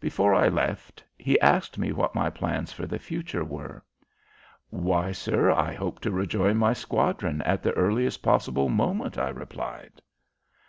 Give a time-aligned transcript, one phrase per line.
[0.00, 3.84] Before I left he asked me what my plans for the future were.
[4.70, 10.02] "Why, sir, I hope to rejoin my squadron at the earliest possible moment!" I replied.